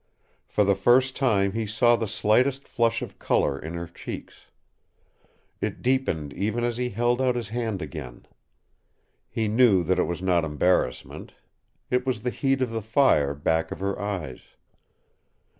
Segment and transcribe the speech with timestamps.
[0.47, 4.47] For the first time he saw the slightest flush of color in her cheeks.
[5.59, 8.25] It deepened even as he held out his hand again.
[9.29, 11.33] He knew that it was not embarrassment.
[11.91, 14.41] It was the heat of the fire back of her eyes.